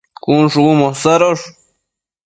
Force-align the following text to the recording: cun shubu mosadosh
cun 0.23 0.43
shubu 0.51 0.71
mosadosh 0.81 1.43